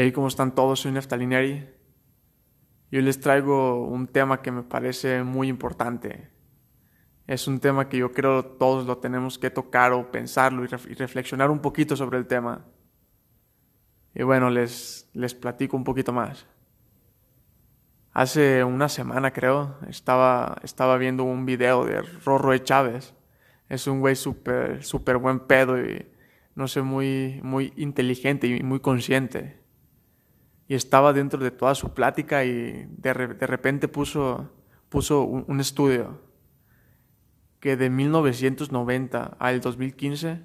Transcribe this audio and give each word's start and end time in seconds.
Hey, 0.00 0.12
¿cómo 0.12 0.28
están 0.28 0.54
todos? 0.54 0.78
Soy 0.78 0.92
Neftalinieri. 0.92 1.68
Y 2.92 2.96
hoy 2.96 3.02
les 3.02 3.18
traigo 3.18 3.84
un 3.84 4.06
tema 4.06 4.42
que 4.42 4.52
me 4.52 4.62
parece 4.62 5.24
muy 5.24 5.48
importante. 5.48 6.30
Es 7.26 7.48
un 7.48 7.58
tema 7.58 7.88
que 7.88 7.96
yo 7.98 8.12
creo 8.12 8.44
todos 8.44 8.86
lo 8.86 8.98
tenemos 8.98 9.40
que 9.40 9.50
tocar 9.50 9.92
o 9.92 10.12
pensarlo 10.12 10.62
y, 10.62 10.68
reflexionar 10.68 11.50
un 11.50 11.58
poquito 11.58 11.96
sobre 11.96 12.16
el 12.16 12.28
tema. 12.28 12.64
Y 14.14 14.22
bueno, 14.22 14.50
les, 14.50 15.10
les 15.14 15.34
platico 15.34 15.76
un 15.76 15.82
poquito 15.82 16.12
más. 16.12 16.46
Hace 18.12 18.62
una 18.62 18.88
semana 18.88 19.32
creo, 19.32 19.78
estaba, 19.88 20.58
estaba 20.62 20.96
viendo 20.96 21.24
un 21.24 21.44
video 21.44 21.84
de 21.84 22.02
Rorroe 22.24 22.62
Chávez. 22.62 23.14
Es 23.68 23.88
un 23.88 23.98
güey 23.98 24.14
súper, 24.14 24.84
súper 24.84 25.16
buen 25.16 25.40
pedo 25.40 25.76
y 25.76 26.06
no 26.54 26.68
sé, 26.68 26.82
muy, 26.82 27.40
muy 27.42 27.72
inteligente 27.74 28.46
y 28.46 28.62
muy 28.62 28.78
consciente 28.78 29.66
y 30.68 30.74
estaba 30.74 31.14
dentro 31.14 31.42
de 31.42 31.50
toda 31.50 31.74
su 31.74 31.94
plática 31.94 32.44
y 32.44 32.86
de, 32.90 33.14
repente 33.14 33.88
puso, 33.88 34.52
puso 34.90 35.22
un, 35.22 35.60
estudio 35.60 36.20
que 37.58 37.78
de 37.78 37.88
1990 37.88 39.36
al 39.38 39.60
2015 39.62 40.42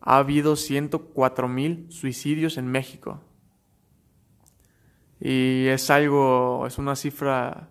ha 0.00 0.16
habido 0.16 0.56
104 0.56 1.48
mil 1.48 1.86
suicidios 1.90 2.58
en 2.58 2.66
México. 2.66 3.22
Y 5.20 5.66
es 5.68 5.90
algo, 5.90 6.66
es 6.66 6.78
una 6.78 6.96
cifra 6.96 7.70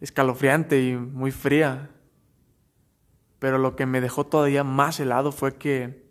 escalofriante 0.00 0.82
y 0.82 0.96
muy 0.96 1.30
fría. 1.30 1.90
Pero 3.38 3.58
lo 3.58 3.76
que 3.76 3.86
me 3.86 4.00
dejó 4.00 4.26
todavía 4.26 4.64
más 4.64 4.98
helado 4.98 5.30
fue 5.30 5.56
que 5.56 6.08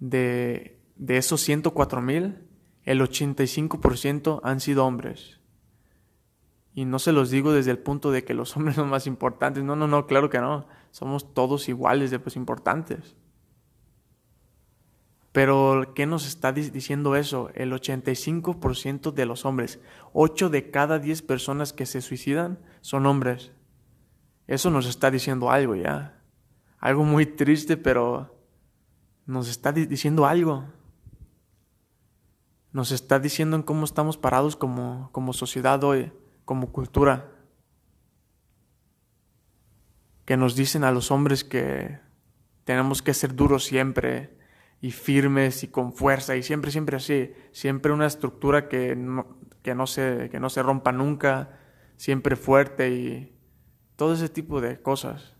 de, 0.00 0.80
de 0.96 1.16
esos 1.16 1.40
104 1.40 2.00
mil, 2.00 2.49
el 2.84 3.00
85% 3.00 4.40
han 4.42 4.60
sido 4.60 4.86
hombres. 4.86 5.40
Y 6.72 6.84
no 6.84 6.98
se 6.98 7.12
los 7.12 7.30
digo 7.30 7.52
desde 7.52 7.72
el 7.72 7.78
punto 7.78 8.10
de 8.10 8.24
que 8.24 8.34
los 8.34 8.56
hombres 8.56 8.76
son 8.76 8.88
más 8.88 9.06
importantes. 9.06 9.62
No, 9.64 9.76
no, 9.76 9.86
no, 9.86 10.06
claro 10.06 10.30
que 10.30 10.40
no. 10.40 10.66
Somos 10.90 11.34
todos 11.34 11.68
iguales 11.68 12.10
de 12.10 12.18
pues 12.18 12.36
importantes. 12.36 13.16
Pero 15.32 15.92
¿qué 15.94 16.06
nos 16.06 16.26
está 16.26 16.52
diciendo 16.52 17.14
eso? 17.14 17.50
El 17.54 17.72
85% 17.72 19.12
de 19.12 19.26
los 19.26 19.44
hombres, 19.44 19.78
8 20.12 20.48
de 20.50 20.72
cada 20.72 20.98
10 20.98 21.22
personas 21.22 21.72
que 21.72 21.86
se 21.86 22.00
suicidan 22.00 22.58
son 22.80 23.06
hombres. 23.06 23.52
Eso 24.48 24.70
nos 24.70 24.86
está 24.86 25.12
diciendo 25.12 25.52
algo 25.52 25.76
ya. 25.76 26.20
Algo 26.80 27.04
muy 27.04 27.26
triste, 27.26 27.76
pero 27.76 28.34
nos 29.24 29.48
está 29.48 29.70
diciendo 29.70 30.26
algo 30.26 30.64
nos 32.72 32.92
está 32.92 33.18
diciendo 33.18 33.56
en 33.56 33.62
cómo 33.62 33.84
estamos 33.84 34.16
parados 34.16 34.56
como, 34.56 35.10
como 35.12 35.32
sociedad 35.32 35.82
hoy, 35.82 36.12
como 36.44 36.72
cultura. 36.72 37.32
Que 40.24 40.36
nos 40.36 40.54
dicen 40.54 40.84
a 40.84 40.92
los 40.92 41.10
hombres 41.10 41.42
que 41.42 41.98
tenemos 42.64 43.02
que 43.02 43.14
ser 43.14 43.34
duros 43.34 43.64
siempre 43.64 44.38
y 44.80 44.92
firmes 44.92 45.64
y 45.64 45.68
con 45.68 45.92
fuerza 45.92 46.36
y 46.36 46.42
siempre, 46.42 46.70
siempre 46.70 46.96
así. 46.96 47.32
Siempre 47.52 47.92
una 47.92 48.06
estructura 48.06 48.68
que 48.68 48.94
no, 48.94 49.38
que 49.62 49.74
no, 49.74 49.86
se, 49.86 50.28
que 50.30 50.38
no 50.38 50.48
se 50.50 50.62
rompa 50.62 50.92
nunca, 50.92 51.58
siempre 51.96 52.36
fuerte 52.36 52.90
y 52.90 53.36
todo 53.96 54.14
ese 54.14 54.28
tipo 54.28 54.60
de 54.60 54.80
cosas. 54.80 55.36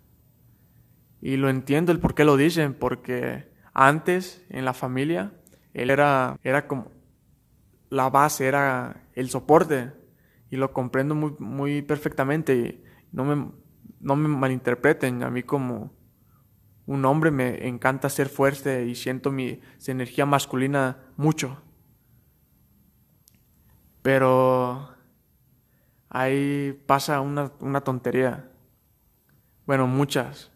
Y 1.22 1.36
lo 1.36 1.48
entiendo 1.48 1.92
el 1.92 2.00
por 2.00 2.14
qué 2.14 2.24
lo 2.24 2.36
dicen, 2.36 2.74
porque 2.74 3.52
antes 3.72 4.44
en 4.48 4.64
la 4.64 4.74
familia 4.74 5.32
él 5.74 5.90
era, 5.90 6.36
era 6.42 6.66
como 6.66 6.90
la 7.90 8.08
base, 8.08 8.46
era 8.46 9.08
el 9.14 9.28
soporte. 9.28 9.92
Y 10.48 10.56
lo 10.56 10.72
comprendo 10.72 11.14
muy, 11.14 11.34
muy 11.38 11.82
perfectamente. 11.82 12.82
No 13.12 13.24
me, 13.24 13.52
no 14.00 14.16
me 14.16 14.28
malinterpreten. 14.28 15.22
A 15.22 15.30
mí 15.30 15.42
como 15.42 15.92
un 16.86 17.04
hombre 17.04 17.30
me 17.30 17.68
encanta 17.68 18.08
ser 18.08 18.28
fuerte 18.28 18.86
y 18.86 18.94
siento 18.94 19.30
mi 19.30 19.60
energía 19.86 20.26
masculina 20.26 20.98
mucho. 21.16 21.62
Pero 24.02 24.88
ahí 26.08 26.82
pasa 26.86 27.20
una, 27.20 27.52
una 27.60 27.82
tontería. 27.82 28.50
Bueno, 29.66 29.86
muchas. 29.86 30.50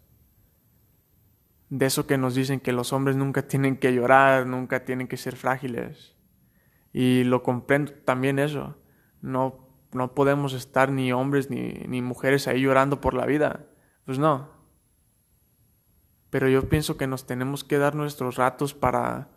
De 1.69 1.87
eso 1.87 2.07
que 2.07 2.19
nos 2.19 2.35
dicen 2.35 2.61
que 2.61 2.73
los 2.73 2.93
hombres 2.93 3.17
nunca 3.17 3.43
tienen 3.47 3.77
que 3.77 3.95
llorar, 3.95 4.47
nunca 4.47 4.85
tienen 4.85 5.07
que 5.07 5.17
ser 5.17 5.37
frágiles. 5.37 6.14
Y 6.95 7.25
lo 7.25 7.43
comprendo 7.43 7.93
también 8.05 8.39
eso. 8.39 8.77
No, 9.21 9.69
no 9.93 10.15
podemos 10.15 10.55
estar 10.55 10.93
ni 10.93 11.13
hombres 11.13 11.51
ni, 11.51 11.73
ni 11.89 12.01
mujeres 12.01 12.47
ahí 12.47 12.63
llorando 12.63 13.01
por 13.01 13.15
la 13.15 13.27
vida. 13.27 13.67
Pues 14.07 14.21
no. 14.21 14.49
Pero 16.31 16.49
yo 16.49 16.69
pienso 16.69 16.97
que 16.97 17.09
nos 17.09 17.27
tenemos 17.27 17.65
que 17.65 17.79
dar 17.79 17.97
nuestros 17.97 18.37
ratos 18.37 18.75
para, 18.75 19.29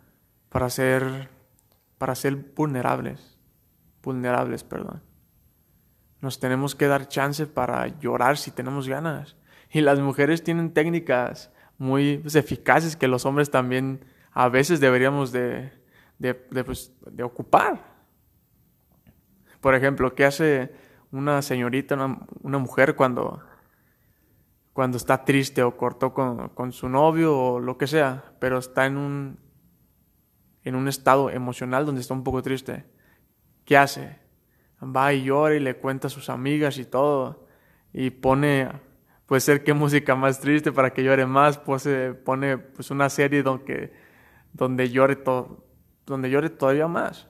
para 0.49 0.69
ser, 0.69 1.29
para 1.97 2.13
ser 2.13 2.35
vulnerables. 2.55 3.39
Vulnerables, 4.03 4.63
perdón. 4.63 5.01
Nos 6.21 6.39
tenemos 6.39 6.75
que 6.75 6.85
dar 6.85 7.07
chance 7.07 7.47
para 7.47 7.87
llorar 7.99 8.37
si 8.37 8.51
tenemos 8.51 8.87
ganas. 8.87 9.35
Y 9.71 9.81
las 9.81 9.99
mujeres 9.99 10.43
tienen 10.43 10.73
técnicas 10.73 11.51
muy 11.79 12.21
eficaces 12.35 12.95
que 12.95 13.07
los 13.07 13.25
hombres 13.25 13.49
también 13.49 14.05
a 14.31 14.47
veces 14.47 14.79
deberíamos 14.79 15.31
de, 15.31 15.71
de, 16.19 16.33
pues, 16.33 16.93
de 17.11 17.23
ocupar. 17.23 17.97
Por 19.61 19.75
ejemplo, 19.75 20.13
¿qué 20.13 20.25
hace 20.25 20.71
una 21.11 21.41
señorita, 21.41 21.95
una, 21.95 22.57
mujer 22.57 22.95
cuando, 22.95 23.41
cuando 24.73 24.97
está 24.97 25.23
triste 25.23 25.63
o 25.63 25.77
cortó 25.77 26.13
con, 26.13 26.49
con, 26.49 26.71
su 26.71 26.89
novio 26.89 27.37
o 27.37 27.59
lo 27.59 27.77
que 27.77 27.87
sea, 27.87 28.33
pero 28.39 28.59
está 28.59 28.85
en 28.85 28.97
un, 28.97 29.39
en 30.63 30.75
un 30.75 30.87
estado 30.87 31.29
emocional 31.29 31.85
donde 31.85 32.01
está 32.01 32.13
un 32.13 32.23
poco 32.23 32.41
triste? 32.41 32.85
¿Qué 33.65 33.77
hace? 33.77 34.19
Va 34.81 35.13
y 35.13 35.23
llora 35.23 35.55
y 35.55 35.59
le 35.59 35.75
cuenta 35.77 36.07
a 36.07 36.09
sus 36.09 36.29
amigas 36.29 36.77
y 36.77 36.85
todo. 36.85 37.47
Y 37.93 38.11
pone, 38.11 38.69
puede 39.25 39.41
ser 39.41 39.63
qué 39.63 39.73
música 39.73 40.15
más 40.15 40.39
triste 40.39 40.71
para 40.71 40.93
que 40.93 41.03
llore 41.03 41.25
más. 41.25 41.57
Pues, 41.57 41.87
pone 42.23 42.57
pues 42.57 42.91
una 42.91 43.09
serie 43.09 43.43
donde, 43.43 43.91
donde 44.53 44.89
llore 44.89 45.15
todo, 45.15 45.66
donde 46.07 46.29
llore 46.29 46.49
todavía 46.49 46.87
más. 46.87 47.27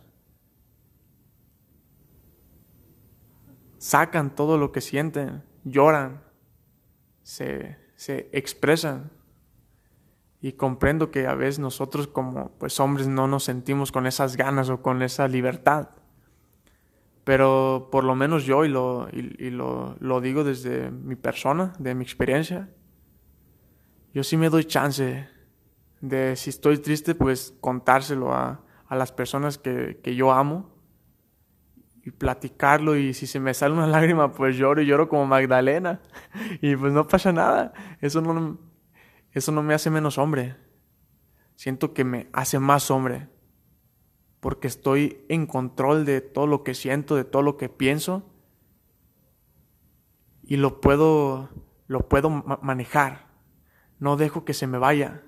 Sacan 3.79 4.33
todo 4.35 4.57
lo 4.57 4.71
que 4.71 4.81
sienten, 4.81 5.43
lloran, 5.63 6.23
se, 7.23 7.77
se 7.95 8.29
expresan. 8.31 9.11
Y 10.39 10.53
comprendo 10.53 11.09
que 11.09 11.25
a 11.25 11.33
veces 11.33 11.57
nosotros 11.57 12.07
como 12.07 12.51
pues 12.59 12.79
hombres 12.79 13.07
no 13.07 13.27
nos 13.27 13.43
sentimos 13.43 13.91
con 13.91 14.05
esas 14.05 14.37
ganas 14.37 14.69
o 14.69 14.83
con 14.83 15.01
esa 15.01 15.27
libertad. 15.27 15.89
Pero 17.23 17.89
por 17.91 18.03
lo 18.03 18.15
menos 18.15 18.45
yo, 18.45 18.63
y 18.63 18.69
lo, 18.69 19.09
y, 19.11 19.49
lo, 19.49 19.97
lo 19.99 20.21
digo 20.21 20.43
desde 20.43 20.91
mi 20.91 21.15
persona, 21.15 21.73
de 21.79 21.95
mi 21.95 22.03
experiencia, 22.03 22.69
yo 24.13 24.23
sí 24.23 24.37
me 24.37 24.49
doy 24.49 24.63
chance 24.63 25.27
de 25.99 26.35
si 26.35 26.51
estoy 26.51 26.77
triste, 26.77 27.15
pues 27.15 27.53
contárselo 27.59 28.33
a, 28.33 28.63
a 28.87 28.95
las 28.95 29.11
personas 29.11 29.57
que, 29.57 29.99
yo 30.15 30.31
amo 30.31 30.69
y 32.03 32.11
platicarlo 32.11 32.95
y 32.95 33.13
si 33.13 33.27
se 33.27 33.39
me 33.39 33.53
sale 33.53 33.73
una 33.73 33.87
lágrima 33.87 34.31
pues 34.31 34.55
lloro 34.55 34.81
y 34.81 34.85
lloro 34.85 35.09
como 35.09 35.25
Magdalena 35.25 36.01
y 36.61 36.75
pues 36.75 36.93
no 36.93 37.07
pasa 37.07 37.31
nada. 37.31 37.73
Eso 38.01 38.21
no, 38.21 38.57
eso 39.31 39.51
no 39.51 39.63
me 39.63 39.73
hace 39.73 39.89
menos 39.89 40.17
hombre. 40.17 40.55
Siento 41.55 41.93
que 41.93 42.03
me 42.03 42.27
hace 42.33 42.59
más 42.59 42.91
hombre 42.91 43.29
porque 44.39 44.67
estoy 44.67 45.25
en 45.29 45.47
control 45.47 46.05
de 46.05 46.21
todo 46.21 46.47
lo 46.47 46.63
que 46.63 46.75
siento, 46.75 47.15
de 47.15 47.25
todo 47.25 47.41
lo 47.41 47.57
que 47.57 47.69
pienso 47.69 48.31
y 50.43 50.57
lo 50.57 50.79
puedo, 50.79 51.49
lo 51.87 52.07
puedo 52.07 52.29
manejar. 52.29 53.27
No 53.99 54.15
dejo 54.15 54.45
que 54.45 54.53
se 54.53 54.67
me 54.67 54.77
vaya 54.77 55.23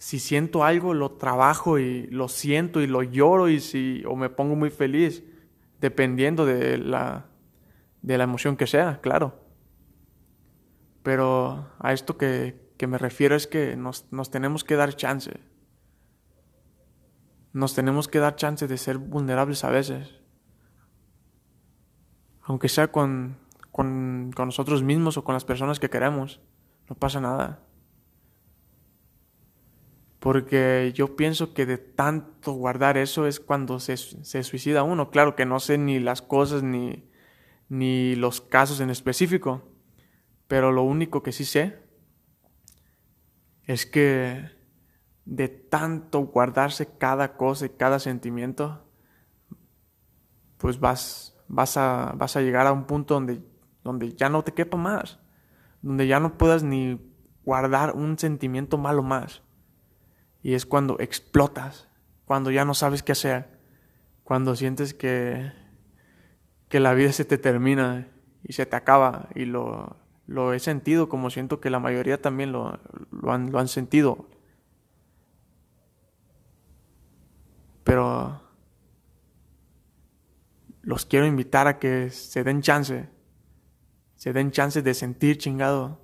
si 0.00 0.18
siento 0.18 0.64
algo, 0.64 0.94
lo 0.94 1.10
trabajo 1.12 1.78
y 1.78 2.06
lo 2.06 2.28
siento 2.28 2.80
y 2.80 2.86
lo 2.86 3.02
lloro 3.02 3.50
y 3.50 3.60
si, 3.60 4.02
o 4.08 4.16
me 4.16 4.30
pongo 4.30 4.56
muy 4.56 4.70
feliz, 4.70 5.22
dependiendo 5.78 6.46
de 6.46 6.78
la, 6.78 7.26
de 8.00 8.16
la 8.16 8.24
emoción 8.24 8.56
que 8.56 8.66
sea, 8.66 9.02
claro. 9.02 9.44
Pero 11.02 11.70
a 11.78 11.92
esto 11.92 12.16
que, 12.16 12.72
que 12.78 12.86
me 12.86 12.96
refiero 12.96 13.36
es 13.36 13.46
que 13.46 13.76
nos, 13.76 14.10
nos, 14.10 14.30
tenemos 14.30 14.64
que 14.64 14.76
dar 14.76 14.96
chance. 14.96 15.38
Nos 17.52 17.74
tenemos 17.74 18.08
que 18.08 18.20
dar 18.20 18.36
chance 18.36 18.66
de 18.66 18.78
ser 18.78 18.96
vulnerables 18.96 19.64
a 19.64 19.70
veces. 19.70 20.14
Aunque 22.40 22.70
sea 22.70 22.90
con, 22.90 23.36
con, 23.70 24.30
con 24.34 24.46
nosotros 24.46 24.82
mismos 24.82 25.18
o 25.18 25.24
con 25.24 25.34
las 25.34 25.44
personas 25.44 25.78
que 25.78 25.90
queremos. 25.90 26.40
No 26.88 26.96
pasa 26.96 27.20
nada. 27.20 27.60
Porque 30.20 30.92
yo 30.94 31.16
pienso 31.16 31.54
que 31.54 31.66
de 31.66 31.78
tanto 31.78 32.52
guardar 32.52 32.98
eso 32.98 33.26
es 33.26 33.40
cuando 33.40 33.80
se, 33.80 33.96
se 33.96 34.42
suicida 34.42 34.82
uno. 34.82 35.10
Claro 35.10 35.34
que 35.34 35.46
no 35.46 35.60
sé 35.60 35.78
ni 35.78 35.98
las 35.98 36.20
cosas 36.22 36.62
ni, 36.62 37.10
ni 37.70 38.14
los 38.16 38.42
casos 38.42 38.80
en 38.80 38.90
específico. 38.90 39.62
Pero 40.46 40.72
lo 40.72 40.82
único 40.82 41.22
que 41.22 41.32
sí 41.32 41.44
sé 41.44 41.78
es 43.64 43.86
que 43.86 44.50
de 45.24 45.48
tanto 45.48 46.20
guardarse 46.20 46.98
cada 46.98 47.36
cosa 47.36 47.66
y 47.66 47.70
cada 47.70 48.00
sentimiento, 48.00 48.84
pues 50.58 50.80
vas, 50.80 51.36
vas, 51.46 51.76
a, 51.76 52.12
vas 52.16 52.36
a 52.36 52.40
llegar 52.40 52.66
a 52.66 52.72
un 52.72 52.84
punto 52.84 53.14
donde, 53.14 53.40
donde 53.84 54.12
ya 54.12 54.28
no 54.28 54.42
te 54.42 54.52
quepa 54.52 54.76
más, 54.76 55.20
donde 55.82 56.08
ya 56.08 56.18
no 56.18 56.36
puedas 56.36 56.62
ni 56.62 57.00
guardar 57.44 57.94
un 57.94 58.18
sentimiento 58.18 58.76
malo 58.76 59.02
más. 59.02 59.42
Y 60.42 60.54
es 60.54 60.66
cuando 60.66 60.98
explotas, 61.00 61.88
cuando 62.24 62.50
ya 62.50 62.64
no 62.64 62.74
sabes 62.74 63.02
qué 63.02 63.12
hacer, 63.12 63.60
cuando 64.24 64.56
sientes 64.56 64.94
que, 64.94 65.52
que 66.68 66.80
la 66.80 66.94
vida 66.94 67.12
se 67.12 67.24
te 67.24 67.36
termina 67.36 68.08
y 68.42 68.52
se 68.52 68.64
te 68.64 68.76
acaba. 68.76 69.28
Y 69.34 69.44
lo, 69.44 69.96
lo 70.26 70.54
he 70.54 70.60
sentido 70.60 71.08
como 71.08 71.30
siento 71.30 71.60
que 71.60 71.70
la 71.70 71.80
mayoría 71.80 72.22
también 72.22 72.52
lo, 72.52 72.78
lo, 73.10 73.32
han, 73.32 73.50
lo 73.50 73.58
han 73.58 73.68
sentido. 73.68 74.28
Pero 77.84 78.40
los 80.82 81.04
quiero 81.04 81.26
invitar 81.26 81.66
a 81.66 81.78
que 81.78 82.10
se 82.10 82.44
den 82.44 82.62
chance, 82.62 83.08
se 84.14 84.32
den 84.32 84.52
chance 84.52 84.80
de 84.80 84.94
sentir 84.94 85.36
chingado, 85.36 86.00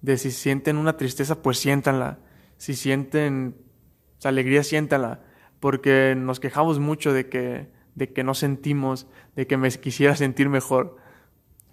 de 0.00 0.16
si 0.16 0.30
sienten 0.30 0.76
una 0.76 0.96
tristeza, 0.96 1.42
pues 1.42 1.58
siéntanla 1.58 2.20
si 2.56 2.74
sienten 2.74 3.66
alegría, 4.24 4.62
siéntala, 4.62 5.22
porque 5.60 6.14
nos 6.16 6.40
quejamos 6.40 6.78
mucho 6.78 7.12
de 7.12 7.28
que, 7.28 7.70
de 7.94 8.12
que 8.12 8.24
no 8.24 8.34
sentimos, 8.34 9.06
de 9.34 9.46
que 9.46 9.56
me 9.56 9.70
quisiera 9.70 10.16
sentir 10.16 10.48
mejor. 10.48 10.96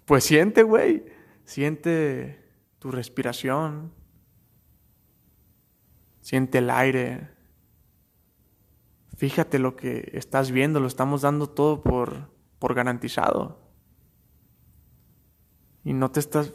Pues 0.04 0.24
siente, 0.24 0.62
güey, 0.62 1.04
siente 1.44 2.42
tu 2.78 2.90
respiración, 2.90 3.92
siente 6.20 6.58
el 6.58 6.70
aire. 6.70 7.30
Fíjate 9.16 9.58
lo 9.58 9.76
que 9.76 10.10
estás 10.14 10.50
viendo, 10.50 10.80
lo 10.80 10.86
estamos 10.86 11.22
dando 11.22 11.48
todo 11.48 11.82
por, 11.82 12.30
por 12.58 12.74
garantizado. 12.74 13.60
Y 15.84 15.92
no 15.92 16.10
te 16.10 16.20
estás, 16.20 16.52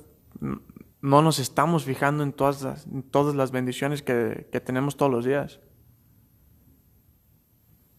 no 1.02 1.22
nos 1.22 1.40
estamos 1.40 1.86
fijando 1.86 2.24
en 2.24 2.34
todas 2.34 2.62
las, 2.62 2.88
todas 3.12 3.36
las 3.36 3.52
bendiciones 3.52 4.02
que, 4.02 4.48
que 4.52 4.60
tenemos 4.60 4.98
todos 4.98 5.12
los 5.12 5.26
días. 5.26 5.60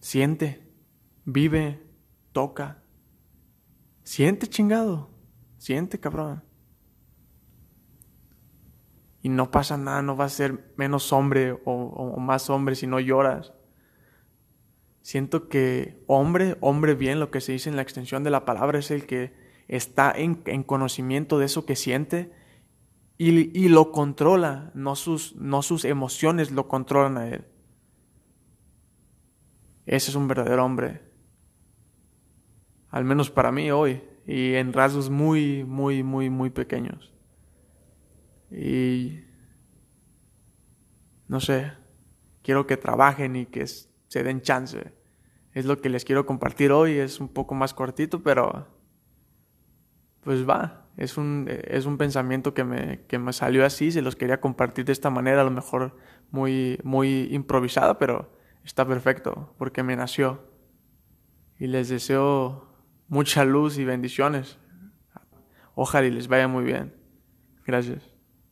Siente, 0.00 0.66
vive, 1.24 1.82
toca. 2.32 2.82
Siente 4.02 4.46
chingado, 4.46 5.10
siente 5.58 5.98
cabrón. 5.98 6.42
Y 9.22 9.28
no 9.28 9.50
pasa 9.50 9.76
nada, 9.76 10.02
no 10.02 10.16
vas 10.16 10.32
a 10.32 10.36
ser 10.36 10.72
menos 10.76 11.12
hombre 11.12 11.52
o, 11.52 11.58
o, 11.64 12.18
más 12.18 12.48
hombre 12.48 12.74
si 12.74 12.86
no 12.86 13.00
lloras. 13.00 13.52
Siento 15.02 15.48
que 15.48 16.02
hombre, 16.06 16.56
hombre 16.60 16.94
bien, 16.94 17.20
lo 17.20 17.30
que 17.30 17.40
se 17.40 17.52
dice 17.52 17.68
en 17.68 17.76
la 17.76 17.82
extensión 17.82 18.24
de 18.24 18.30
la 18.30 18.44
palabra, 18.44 18.78
es 18.78 18.90
el 18.90 19.06
que 19.06 19.34
está 19.68 20.12
en, 20.14 20.42
en 20.46 20.62
conocimiento 20.62 21.38
de 21.38 21.46
eso 21.46 21.66
que 21.66 21.76
siente 21.76 22.32
y, 23.22 23.68
lo 23.68 23.92
controla, 23.92 24.70
no 24.72 24.96
sus, 24.96 25.36
no 25.36 25.60
sus 25.60 25.84
emociones 25.84 26.52
lo 26.52 26.68
controlan 26.68 27.18
a 27.18 27.28
él. 27.28 27.44
Ese 29.84 30.10
es 30.10 30.14
un 30.14 30.26
verdadero 30.26 30.64
hombre. 30.64 31.02
Al 32.88 33.04
menos 33.04 33.30
para 33.30 33.52
mí 33.52 33.70
hoy. 33.70 34.02
Y 34.26 34.54
en 34.54 34.72
rasgos 34.72 35.10
muy, 35.10 35.64
muy, 35.64 36.02
muy, 36.02 36.30
muy 36.30 36.48
pequeños. 36.48 37.12
Y... 38.50 39.20
No 41.28 41.40
sé. 41.40 41.72
Quiero 42.42 42.66
que 42.66 42.78
trabajen 42.78 43.36
y 43.36 43.44
que 43.44 43.66
se 43.66 44.22
den 44.22 44.40
chance. 44.40 44.94
Es 45.52 45.66
lo 45.66 45.78
que 45.82 45.90
les 45.90 46.06
quiero 46.06 46.24
compartir 46.24 46.72
hoy. 46.72 46.92
Es 46.92 47.20
un 47.20 47.28
poco 47.28 47.54
más 47.54 47.74
cortito, 47.74 48.22
pero... 48.22 48.66
Pues 50.22 50.48
va 50.48 50.86
es 51.00 51.16
un, 51.16 51.46
es 51.48 51.86
un 51.86 51.96
pensamiento 51.96 52.52
que 52.52 52.62
me, 52.62 53.00
que 53.06 53.18
me 53.18 53.32
salió 53.32 53.64
así, 53.64 53.90
se 53.90 54.02
los 54.02 54.16
quería 54.16 54.40
compartir 54.40 54.84
de 54.84 54.92
esta 54.92 55.08
manera, 55.08 55.40
a 55.40 55.44
lo 55.44 55.50
mejor 55.50 55.96
muy, 56.30 56.78
muy 56.84 57.28
improvisada, 57.32 57.98
pero 57.98 58.36
está 58.64 58.86
perfecto 58.86 59.54
porque 59.56 59.82
me 59.82 59.96
nació. 59.96 60.44
Y 61.58 61.68
les 61.68 61.88
deseo 61.88 62.68
mucha 63.08 63.46
luz 63.46 63.78
y 63.78 63.84
bendiciones. 63.86 64.58
Ojalá 65.74 66.06
y 66.06 66.10
les 66.10 66.28
vaya 66.28 66.48
muy 66.48 66.64
bien. 66.64 66.94
Gracias. 67.64 68.09